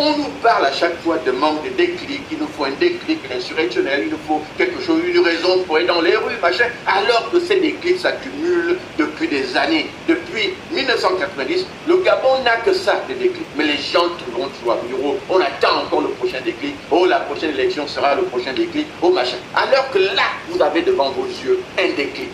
[0.01, 3.21] on nous parle à chaque fois de manque de déclic, il nous faut un déclic
[3.31, 7.31] insurrectionnel, il nous faut quelque chose, une raison pour aller dans les rues, machin, alors
[7.31, 9.91] que ces déclics s'accumulent depuis des années.
[10.09, 13.45] Depuis 1990, le Gabon n'a que ça, des déclics.
[13.57, 17.21] Mais les gens trouveront toujours à bureau, on attend encore le prochain déclic, oh la
[17.21, 19.37] prochaine élection sera le prochain déclic, oh machin.
[19.55, 22.31] Alors que là, vous avez devant vos yeux un déclic.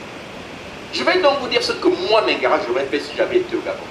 [0.92, 3.60] Je vais donc vous dire ce que moi, Mengara, j'aurais fait si j'avais été au
[3.60, 3.82] Gabon.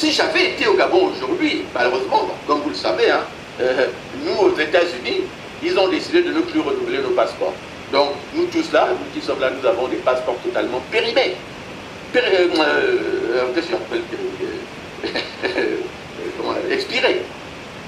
[0.00, 3.20] Si j'avais été au Gabon aujourd'hui, malheureusement, comme vous le savez, hein,
[3.60, 3.88] euh,
[4.24, 5.24] nous aux États-Unis,
[5.62, 7.52] ils ont décidé de ne plus renouveler nos passeports.
[7.92, 11.36] Donc nous tous là, nous qui sommes là, nous avons des passeports totalement périmés.
[12.14, 12.48] Péri
[13.54, 14.00] Qu'est-ce qu'on appelle
[16.70, 17.20] Expirés.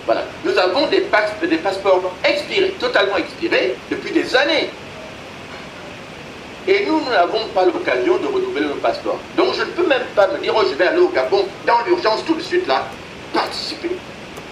[0.05, 0.25] Voilà.
[0.45, 1.07] Nous avons des,
[1.49, 4.69] des passeports expirés, totalement expirés, depuis des années.
[6.69, 9.19] Et nous, nous n'avons pas l'occasion de renouveler nos passeports.
[9.37, 11.81] Donc je ne peux même pas me dire, oh, je vais aller au Gabon dans
[11.87, 12.87] l'urgence tout de suite là,
[13.35, 13.91] participer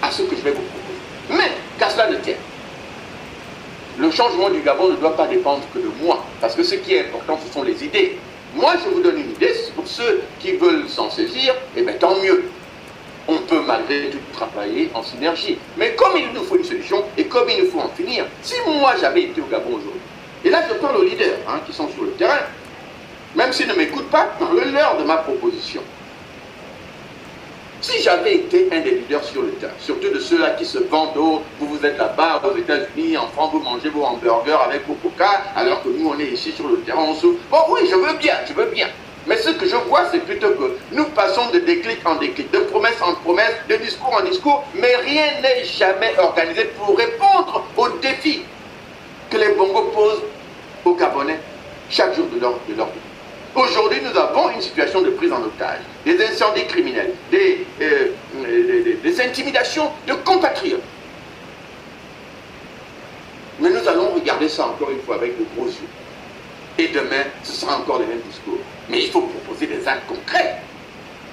[0.03, 1.39] à ce que je vais vous proposer.
[1.39, 2.37] Mais, qu'à cela ne tienne,
[3.99, 6.95] le changement du Gabon ne doit pas dépendre que de moi, parce que ce qui
[6.95, 8.19] est important, ce sont les idées.
[8.57, 12.17] Moi, je vous donne une idée, pour ceux qui veulent s'en saisir, eh bien tant
[12.17, 12.45] mieux.
[13.29, 15.59] On peut malgré tout travailler en synergie.
[15.77, 18.55] Mais comme il nous faut une solution et comme il nous faut en finir, si
[18.67, 20.01] moi j'avais été au Gabon aujourd'hui,
[20.45, 22.41] et là je parle aux leaders hein, qui sont sur le terrain,
[23.35, 25.83] même s'ils ne m'écoutent pas, parlez-leur de ma proposition.
[27.83, 31.17] Si j'avais été un des leaders sur le terrain, surtout de ceux-là qui se vendent,
[31.17, 34.95] oh, vous vous êtes là-bas aux États-Unis, en France, vous mangez vos hamburgers avec vos
[34.95, 37.39] coca, alors que nous on est ici sur le terrain, on souffre.
[37.51, 38.89] Bon, oui, je veux bien, je veux bien.
[39.27, 42.59] Mais ce que je vois, c'est plutôt que nous passons de déclic en déclic, de
[42.59, 47.89] promesse en promesse, de discours en discours, mais rien n'est jamais organisé pour répondre aux
[48.01, 48.43] défis
[49.31, 50.23] que les bongos posent
[50.85, 51.39] aux Gabonais
[51.89, 53.01] chaque jour de leur, de leur vie.
[53.55, 58.09] Aujourd'hui, nous avons une situation de prise en otage, des incendies criminels, des, euh,
[58.45, 60.83] des, des intimidations de compatriotes.
[63.59, 65.89] Mais nous allons regarder ça encore une fois avec de gros yeux.
[66.79, 68.59] Et demain, ce sera encore le même discours.
[68.89, 70.57] Mais il faut proposer des actes concrets.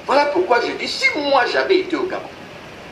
[0.06, 2.24] Voilà pourquoi je dis, si moi j'avais été au Gabon,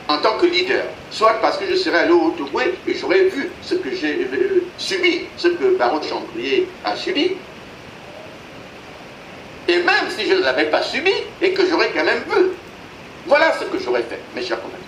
[0.07, 3.49] en tant que leader, soit parce que je serais allé au Tougoué et j'aurais vu
[3.61, 7.31] ce que j'ai euh, subi, ce que Baron de a subi,
[9.67, 12.51] et même si je ne l'avais pas subi et que j'aurais quand même vu,
[13.25, 14.83] voilà ce que j'aurais fait, mes chers compatriotes.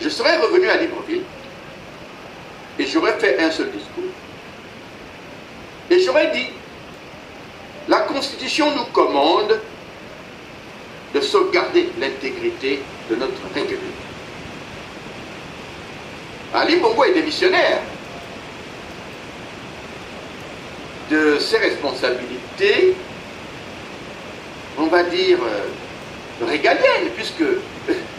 [0.00, 1.22] Je serais revenu à Libreville
[2.78, 4.04] et j'aurais fait un seul discours.
[5.90, 6.50] Et j'aurais dit,
[7.88, 9.60] la Constitution nous commande
[11.14, 14.03] de sauvegarder l'intégrité de notre République.
[16.54, 17.80] Ali Bongo est démissionnaire
[21.10, 22.94] de ses responsabilités,
[24.78, 27.42] on va dire, euh, régaliennes, puisque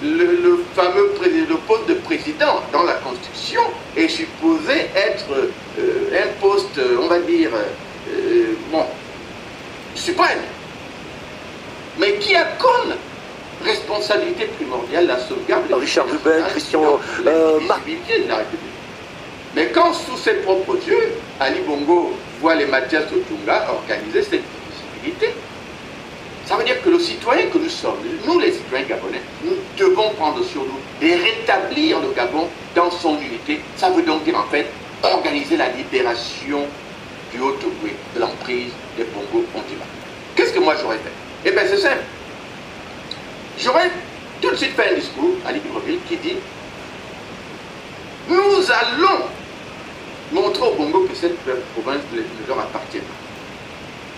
[0.03, 3.61] le, fameux le poste de président dans la Constitution
[3.95, 5.31] est supposé être
[5.79, 8.83] euh, un poste, on va dire, euh, bon,
[9.95, 10.41] suprême,
[11.97, 12.95] mais qui a comme
[13.63, 16.05] responsabilité primordiale la sauvegarde de Richard
[16.49, 16.81] Christian
[17.65, 18.61] de la République.
[19.55, 25.33] Mais quand sous ses propres yeux, Ali Bongo voit les Mathias Otunga organiser cette possibilité,
[26.45, 30.09] ça veut dire que le citoyen que nous sommes, nous les citoyens gabonais, nous devons
[30.11, 33.61] prendre sur nous et rétablir le Gabon dans son unité.
[33.77, 34.67] Ça veut donc dire en fait
[35.01, 36.65] organiser la libération
[37.31, 39.85] du Haut-Ogooué, de l'emprise des Bongo Ondima.
[40.35, 41.11] Qu'est-ce que moi j'aurais fait?
[41.45, 42.03] Eh bien c'est simple.
[43.57, 43.89] J'aurais
[44.41, 46.35] tout de suite fait un discours à Libreville qui dit
[48.27, 49.25] Nous allons
[50.31, 53.13] montrer au Bongo que cette province ne leur appartient pas.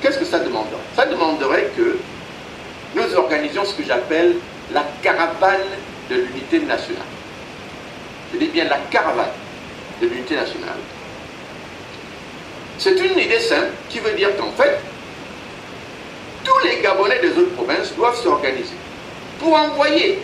[0.01, 0.77] Qu'est-ce que ça demanderait?
[0.95, 1.97] Ça demanderait que
[2.95, 4.35] nous organisions ce que j'appelle
[4.71, 5.61] la caravane
[6.09, 7.03] de l'unité nationale.
[8.33, 9.31] Je dis bien la caravane
[10.01, 10.77] de l'unité nationale.
[12.77, 14.79] C'est une idée simple qui veut dire qu'en fait,
[16.43, 18.75] tous les Gabonais des autres provinces doivent s'organiser
[19.39, 20.19] pour envoyer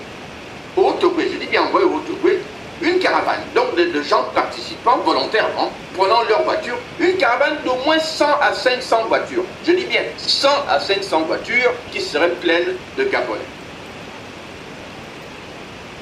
[0.78, 2.40] au Togoué, je dis bien envoyer au Togoué,
[2.82, 8.26] une caravane, donc de, gens participant volontairement, prenant leur voiture, une caravane d'au moins 100
[8.42, 9.44] à 500 voitures.
[9.66, 13.40] Je dis bien 100 à 500 voitures qui seraient pleines de Gabonais.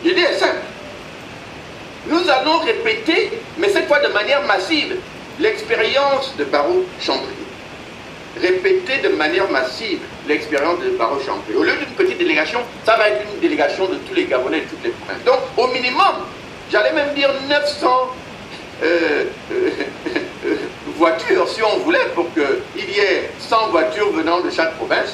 [0.03, 0.61] L'idée est simple.
[2.07, 4.95] Nous allons répéter, mais cette fois de manière massive,
[5.39, 7.27] l'expérience de Barreau Chambry.
[8.41, 11.53] Répéter de manière massive l'expérience de Barreau Chambry.
[11.55, 14.65] Au lieu d'une petite délégation, ça va être une délégation de tous les Gabonais de
[14.65, 15.23] toutes les provinces.
[15.25, 16.25] Donc, au minimum,
[16.71, 18.11] j'allais même dire 900
[18.83, 19.69] euh, euh,
[20.97, 25.13] voitures, si on voulait, pour qu'il y ait 100 voitures venant de chaque province.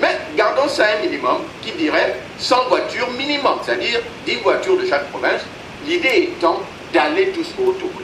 [0.00, 5.06] Mais gardons ça un minimum qui dirait 100 voitures minimum, c'est-à-dire 10 voitures de chaque
[5.10, 5.42] province.
[5.86, 6.60] L'idée étant
[6.92, 8.02] d'aller tous au Togo.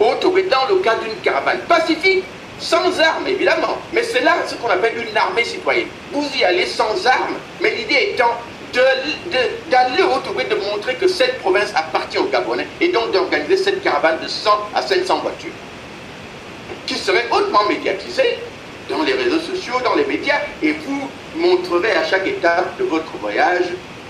[0.00, 2.24] Au Togo, dans le cadre d'une caravane pacifique,
[2.58, 5.88] sans armes évidemment, mais c'est là ce qu'on appelle une armée citoyenne.
[6.12, 8.32] Vous y allez sans armes, mais l'idée étant
[8.72, 13.82] d'aller au Togo de montrer que cette province appartient aux Gabonais et donc d'organiser cette
[13.82, 15.52] caravane de 100 à 500 voitures
[16.86, 18.38] qui serait hautement médiatisée
[18.88, 23.16] dans les réseaux sociaux, dans les médias, et vous montrerez à chaque étape de votre
[23.20, 23.66] voyage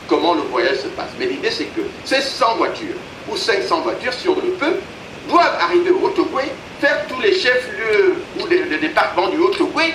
[0.08, 1.10] comment le voyage se passe.
[1.18, 2.96] Mais l'idée, c'est que ces 100 voitures,
[3.30, 4.80] ou 500 voitures, si on le peut,
[5.28, 6.44] doivent arriver au Haut-Ogooué,
[6.80, 9.94] faire tous les chefs-lieux ou les, départements du Haut-Ogooué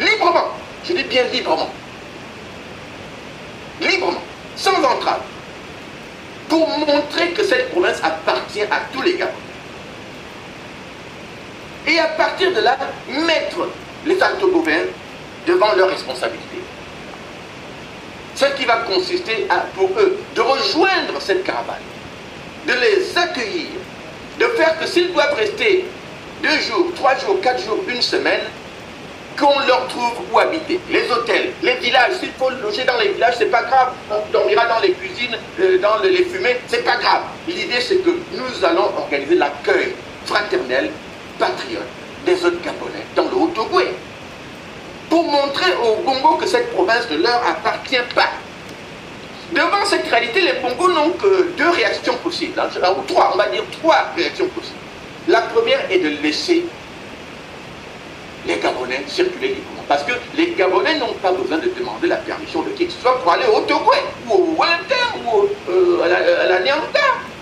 [0.00, 0.48] librement.
[0.84, 1.70] Je dis bien librement.
[3.80, 4.22] Librement,
[4.56, 5.22] sans entrave,
[6.48, 9.36] pour montrer que cette province appartient à tous les Gabonais.
[11.86, 12.76] Et à partir de là,
[13.08, 13.68] mettre
[14.04, 14.84] les Altogoviens
[15.46, 16.44] devant leurs responsabilités.
[18.34, 21.76] Ce qui va consister pour eux de rejoindre cette caravane,
[22.66, 23.68] de les accueillir,
[24.38, 25.86] de faire que s'ils doivent rester
[26.42, 28.42] deux jours, trois jours, quatre jours, une semaine,
[29.38, 30.80] qu'on leur trouve où habiter.
[30.90, 33.92] Les hôtels, les villages, s'il faut loger dans les villages, c'est pas grave.
[34.10, 37.22] On dormira dans les cuisines, euh, dans les fumées, c'est pas grave.
[37.46, 39.94] L'idée, c'est que nous allons organiser l'accueil
[40.26, 40.90] fraternel,
[41.38, 41.82] patriote
[42.26, 43.94] des autres Gabonais dans le Haut-Ogooué.
[45.08, 48.30] Pour montrer aux Bongo que cette province ne leur appartient pas.
[49.52, 53.48] Devant cette réalité, les Bongos n'ont que deux réactions possibles, hein, ou trois, on va
[53.48, 54.76] dire trois réactions possibles.
[55.26, 56.66] La première est de laisser
[59.06, 59.84] Circuler librement.
[59.86, 63.00] Parce que les Gabonais n'ont pas besoin de demander la permission de qui que ce
[63.00, 63.96] soit pour aller au Togoué,
[64.28, 66.74] ou au ou euh, à, la, à la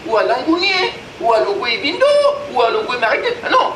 [0.07, 2.07] ou à Langounier, ou à Logoué Bindo,
[2.53, 3.35] ou à Logoué Marité.
[3.45, 3.73] Ah non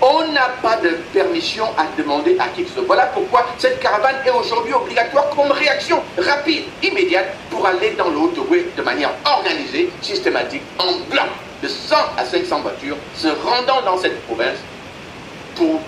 [0.00, 2.84] On n'a pas de permission à demander à qui que ce soit.
[2.86, 8.16] Voilà pourquoi cette caravane est aujourd'hui obligatoire comme réaction rapide, immédiate, pour aller dans le
[8.16, 11.28] Haut-Togoué de manière organisée, systématique, en bloc
[11.62, 14.58] de 100 à 500 voitures, se rendant dans cette province
[15.56, 15.80] pour,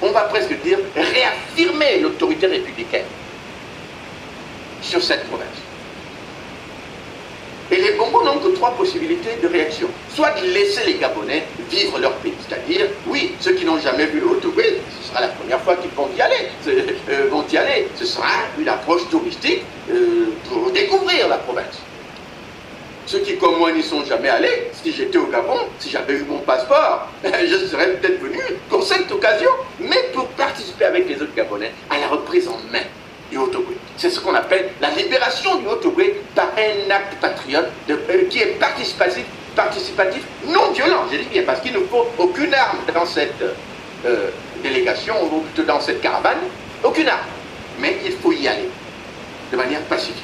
[0.00, 3.04] on va presque dire, réaffirmer l'autorité républicaine
[4.82, 5.46] sur cette province.
[7.70, 9.88] Et les Bongos n'ont que trois possibilités de réaction.
[10.14, 14.20] Soit de laisser les Gabonais vivre leur pays, c'est-à-dire, oui, ceux qui n'ont jamais vu
[14.20, 17.30] le ce sera la première fois qu'ils vont y aller, euh.
[17.98, 18.28] Ce sera
[18.58, 21.78] une approche touristique euh, pour découvrir la province.
[23.06, 26.24] Ceux qui, comme moi, n'y sont jamais allés, si j'étais au Gabon, si j'avais eu
[26.28, 31.34] mon passeport, je serais peut-être venu pour cette occasion, mais pour participer avec les autres
[31.34, 32.84] Gabonais à la reprise en main
[33.30, 33.76] du Haut-Ogooué.
[33.96, 38.58] C'est ce qu'on appelle la libération du Haut-Ogooué par un acte patriote euh, qui est
[38.58, 39.24] participatif,
[39.56, 43.42] participatif, non violent, je dis bien, parce qu'il ne faut aucune arme dans cette
[44.06, 44.30] euh,
[44.62, 46.38] délégation, ou plutôt dans cette caravane,
[46.84, 47.20] aucune arme.
[47.80, 48.68] Mais il faut y aller,
[49.50, 50.22] de manière pacifique.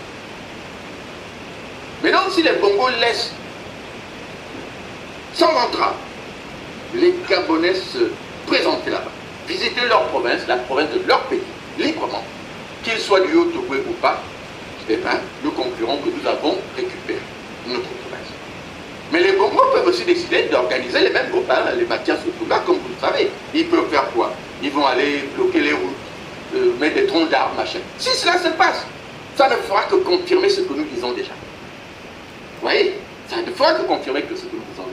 [2.02, 3.32] Maintenant, si les Bongos laissent
[5.34, 5.94] sans entrave
[6.94, 8.10] les Gabonais se
[8.46, 9.10] présenter là-bas,
[9.46, 11.40] visiter leur province, la province de leur pays,
[11.78, 12.24] librement,
[12.82, 14.22] qu'ils soient du Haut-Ogooué ou pas,
[14.88, 17.20] eh bien, nous conclurons que nous avons récupéré
[17.66, 18.28] notre province.
[19.12, 22.76] Mais les Bongos peuvent aussi décider d'organiser les mêmes groupes, hein, les Mathias là, comme
[22.76, 23.30] vous le savez.
[23.54, 24.32] Ils peuvent faire quoi?
[24.62, 25.94] Ils vont aller bloquer les routes,
[26.56, 27.80] euh, mettre des troncs d'arbres, machin.
[27.98, 28.86] Si cela se passe,
[29.36, 31.32] ça ne fera que confirmer ce que nous disons déjà.
[32.60, 32.94] Vous voyez
[33.30, 34.88] Ça ne fera que confirmer que ce que nous déjà.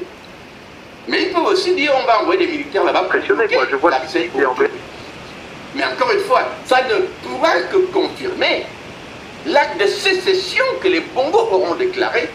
[1.08, 3.66] Mais ils peuvent aussi dire on va envoyer des militaires là-bas pour Impressionné, quoi.
[3.70, 4.30] Je vois l'accès.
[5.76, 6.96] Mais encore une fois, ça ne
[7.28, 8.66] pourra que confirmer
[9.46, 12.30] l'acte de sécession que les Bongos auront déclaré,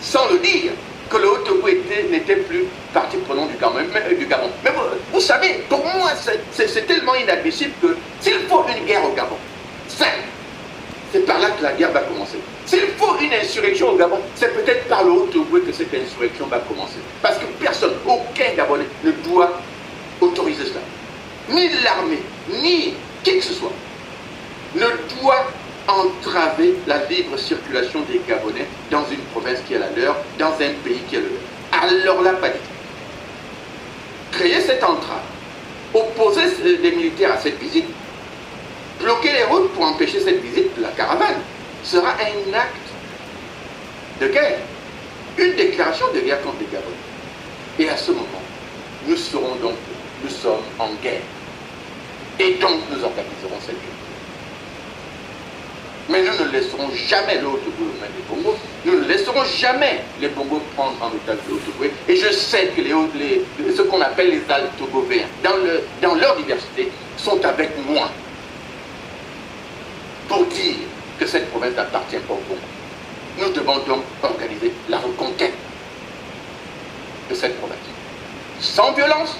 [0.00, 0.72] sans le dire,
[1.10, 3.74] que le était- n'était plus partie prenante du Gabon.
[3.92, 4.50] Mais, du Gabon.
[4.62, 4.82] Mais vous,
[5.12, 6.10] vous savez, pour moi,
[6.52, 9.36] c'est tellement inadmissible que s'il faut une guerre au Gabon,
[9.88, 10.10] simple,
[11.14, 12.38] c'est par là que la guerre va commencer.
[12.66, 16.58] S'il faut une insurrection au Gabon, c'est peut-être par le Haut-Ogooué que cette insurrection va
[16.58, 16.98] commencer.
[17.22, 19.52] Parce que personne, aucun Gabonais ne doit
[20.20, 20.80] autoriser cela.
[21.50, 22.18] Ni l'armée,
[22.60, 23.70] ni qui que ce soit,
[24.74, 24.86] ne
[25.20, 25.46] doit
[25.86, 30.72] entraver la libre circulation des Gabonais dans une province qui est la leur, dans un
[30.82, 31.80] pays qui est le leur.
[31.80, 32.48] Alors là, pas.
[34.32, 35.22] Créer cette entrave,
[35.94, 37.86] opposer des militaires à cette visite,
[39.00, 41.40] bloquer les routes pour empêcher cette visite de la caravane,
[41.82, 42.76] sera un acte
[44.20, 44.58] de guerre,
[45.38, 46.94] une déclaration de guerre contre les Gabonais.
[47.78, 48.42] Et à ce moment,
[49.06, 49.74] nous serons donc,
[50.22, 51.20] nous sommes en guerre.
[52.38, 53.90] Et donc nous organiserons cette guerre.
[56.08, 58.56] Mais nous ne laisserons jamais le mains des Bongos.
[58.84, 61.90] Nous ne laisserons jamais les Bongos prendre en otage le Haut-Ogooué.
[62.08, 66.36] Et je sais que les, les- ce qu'on appelle les Altogovéens, dans, le, dans leur
[66.36, 68.10] diversité, sont avec moi
[70.34, 70.74] pour dire
[71.18, 72.60] que cette province n'appartient pas aux Bongos.
[73.38, 75.54] Nous devons donc organiser la reconquête
[77.30, 77.78] de cette province.
[78.60, 79.36] Sans violence,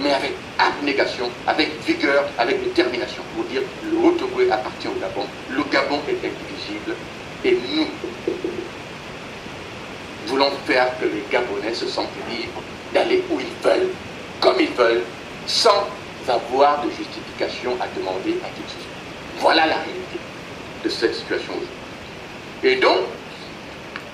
[0.00, 5.62] mais avec abnégation, avec vigueur, avec détermination, pour dire le Haut-Ogooué appartient au Gabon, le
[5.64, 6.94] Gabon est indivisible,
[7.44, 7.86] et nous
[10.26, 12.62] voulons faire que les Gabonais se sentent libres
[12.94, 13.90] d'aller où ils veulent,
[14.40, 15.02] comme ils veulent,
[15.46, 15.88] sans
[16.28, 18.91] avoir de justification à demander à qui que ce soit.
[19.42, 20.18] Voilà la réalité
[20.84, 21.68] de cette situation aujourd'hui.
[22.62, 22.98] Et donc,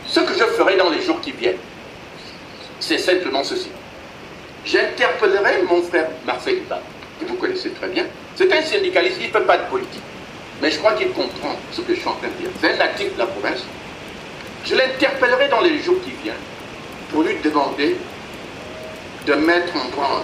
[0.06, 1.58] ce que je ferai dans les jours qui viennent,
[2.80, 3.68] c'est simplement ceci.
[4.64, 6.80] J'interpellerai mon frère Marcel Hubert,
[7.20, 8.06] que vous connaissez très bien.
[8.36, 10.02] C'est un syndicaliste, il ne fait pas de politique.
[10.62, 12.50] Mais je crois qu'il comprend ce que je suis en train de dire.
[12.62, 13.62] C'est un actif de la province.
[14.64, 16.36] Je l'interpellerai dans les jours qui viennent
[17.12, 17.98] pour lui demander
[19.26, 20.22] de mettre en branle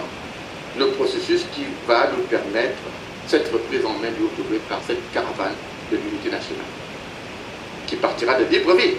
[0.79, 2.81] le processus qui va nous permettre
[3.27, 5.55] cette reprise en main du haut par cette caravane
[5.91, 6.65] de l'unité nationale,
[7.87, 8.95] qui partira de Libreville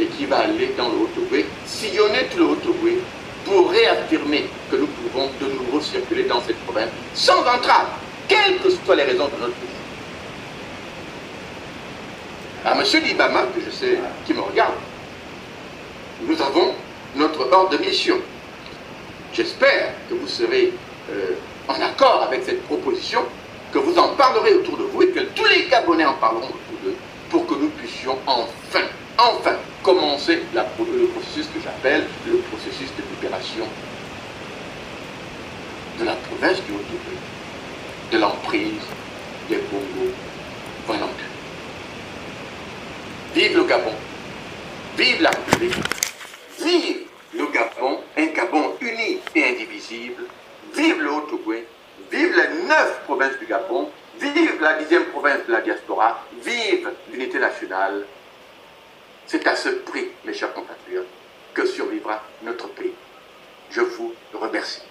[0.00, 2.98] et qui va aller dans le Haut-Ogooué, sillonner le Haut-Ogooué
[3.44, 7.88] pour réaffirmer que nous pouvons de nouveau circuler dans cette province sans entrave,
[8.28, 9.68] quelles que soient les raisons de notre pays.
[12.64, 13.04] À M.
[13.04, 14.74] Libama, que je sais qui me regarde,
[16.22, 16.74] nous avons
[17.16, 18.16] notre ordre de mission.
[19.32, 20.72] J'espère que vous serez
[21.10, 21.32] euh,
[21.68, 23.20] en accord avec cette proposition,
[23.74, 26.78] que vous en parlerez autour de vous et que tous les Gabonais en parleront autour
[26.84, 26.94] d'eux
[27.28, 28.84] pour que nous puissions enfin,
[29.18, 33.66] enfin commencer la, le processus que j'appelle le processus de libération
[35.98, 38.80] de la province du haut de l'emprise
[39.48, 40.12] des Congo
[40.86, 41.08] voyons
[43.34, 43.90] Vive le Gabon,
[44.96, 45.74] vive la République,
[46.60, 46.98] vive
[47.36, 50.22] le Gabon, un Gabon uni et indivisible,
[50.76, 51.66] vive le Haut-Ogooué,
[52.10, 57.38] vive les neuf provinces du Gabon, vive la dixième province de la diaspora, vive l'unité
[57.38, 58.04] nationale.
[59.26, 61.06] C'est à ce prix, mes chers compatriotes,
[61.54, 62.94] que survivra notre pays.
[63.70, 64.82] Je vous remercie.